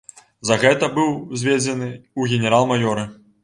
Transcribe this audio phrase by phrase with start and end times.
[0.49, 3.09] За гэта быў узведзены ў генерал-маёры.